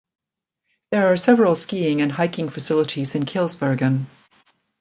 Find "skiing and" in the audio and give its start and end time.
1.53-2.11